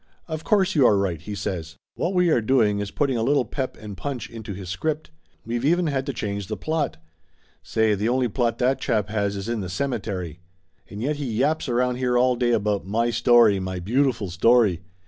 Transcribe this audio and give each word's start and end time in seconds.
"Of 0.27 0.43
course 0.43 0.73
you 0.73 0.83
are 0.87 0.97
right!" 0.97 1.21
he 1.21 1.35
says. 1.35 1.75
"What 1.93 2.15
we 2.15 2.31
are 2.31 2.41
doing 2.41 2.79
is 2.79 2.89
putting 2.89 3.17
a 3.17 3.21
little 3.21 3.45
pep 3.45 3.77
and 3.79 3.95
punch 3.95 4.31
into 4.31 4.55
his 4.55 4.67
script. 4.67 5.11
We've 5.45 5.63
even 5.63 5.85
had 5.85 6.07
to 6.07 6.11
change 6.13 6.47
the 6.47 6.57
plot. 6.57 6.97
Say, 7.61 7.93
the 7.93 8.09
only 8.09 8.27
plot 8.27 8.57
that 8.57 8.81
chap 8.81 9.09
has 9.09 9.35
is 9.35 9.47
in 9.47 9.59
the 9.59 9.69
cemetery! 9.69 10.39
And 10.89 11.03
yet 11.03 11.17
he 11.17 11.25
yaps 11.31 11.69
around 11.69 11.97
here 11.97 12.17
all 12.17 12.35
day 12.35 12.49
about 12.53 12.83
'my 12.87 13.11
story, 13.11 13.59
my 13.59 13.77
beautiful 13.79 14.31
story.' 14.31 14.81